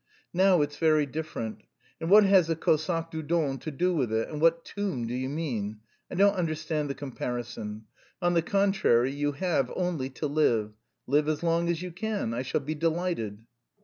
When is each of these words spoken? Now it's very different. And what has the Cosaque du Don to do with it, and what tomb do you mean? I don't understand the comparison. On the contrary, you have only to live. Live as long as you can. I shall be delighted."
Now 0.33 0.63
it's 0.63 0.77
very 0.77 1.05
different. 1.05 1.61
And 1.99 2.09
what 2.09 2.23
has 2.23 2.47
the 2.47 2.55
Cosaque 2.55 3.11
du 3.11 3.21
Don 3.21 3.59
to 3.59 3.69
do 3.69 3.93
with 3.93 4.11
it, 4.11 4.29
and 4.29 4.41
what 4.41 4.65
tomb 4.65 5.05
do 5.05 5.13
you 5.13 5.29
mean? 5.29 5.81
I 6.09 6.15
don't 6.15 6.33
understand 6.33 6.89
the 6.89 6.95
comparison. 6.95 7.85
On 8.19 8.33
the 8.33 8.41
contrary, 8.41 9.11
you 9.11 9.33
have 9.33 9.71
only 9.75 10.09
to 10.09 10.25
live. 10.25 10.71
Live 11.05 11.29
as 11.29 11.43
long 11.43 11.69
as 11.69 11.83
you 11.83 11.91
can. 11.91 12.33
I 12.33 12.41
shall 12.41 12.61
be 12.61 12.73
delighted." 12.73 13.45